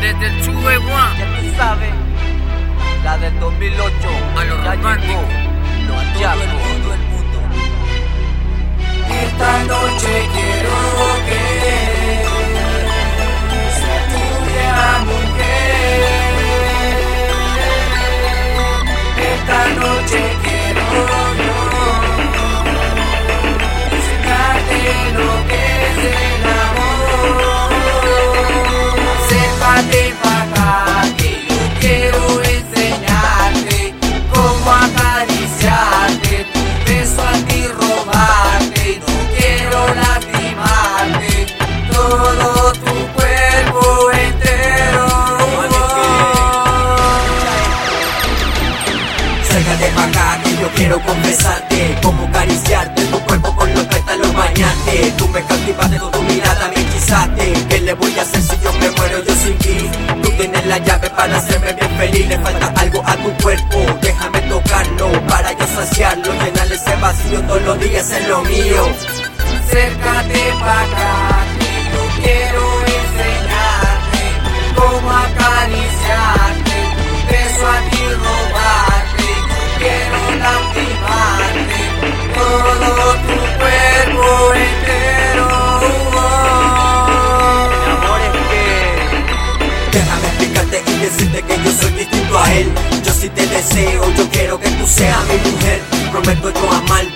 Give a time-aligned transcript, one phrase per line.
[0.00, 0.42] Desde el
[0.78, 1.18] One.
[1.18, 1.92] Ya tú sabes,
[3.04, 3.92] la del 2008.
[4.36, 5.49] A lo ya
[42.10, 45.06] todo tu cuerpo entero.
[49.42, 51.98] Acércate pa' acá que yo quiero confesarte.
[52.02, 56.80] Cómo acariciarte tu cuerpo con los pétalos bañarte Tú me cautivaste con tu mirada, me
[56.80, 59.90] hechizaste ¿Qué le voy a hacer si yo me muero yo sin ti?
[60.22, 62.26] Tú tienes la llave para hacerme bien feliz.
[62.28, 65.06] Le falta algo a tu cuerpo, déjame tocarlo.
[65.26, 68.82] Para yo saciarlo, llenarle ese vacío Todos los días es lo mío.
[69.70, 70.99] Acércate pa' acá
[93.60, 95.80] deseo, yo quiero que tú seas mi mujer.
[96.10, 97.09] Prometo yo amarte,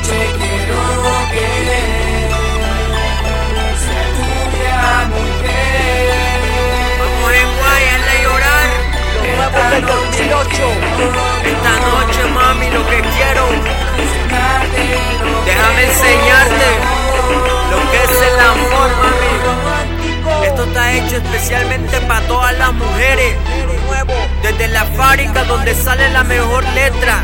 [0.00, 0.80] Esta noche quiero
[1.32, 1.48] que
[3.84, 4.80] sea tuya
[5.10, 6.08] mujer.
[6.98, 8.68] Vamos en llorar.
[9.70, 10.64] Del 2008.
[11.44, 13.44] Esta noche, mami, lo que quiero.
[15.44, 16.68] Déjame enseñarte
[17.70, 19.34] lo que es el amor, mami.
[20.46, 23.36] Esto está hecho especialmente para todas las mujeres.
[24.42, 27.22] Desde la fábrica donde sale la mejor letra,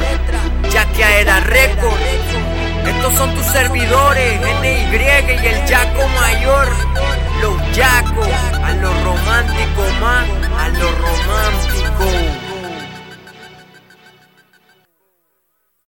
[3.27, 4.87] Son tus servidores, NY
[5.43, 6.69] y el Yaco Mayor.
[7.41, 8.29] Los Yacos,
[8.63, 11.16] a lo romántico más, a lo romántico.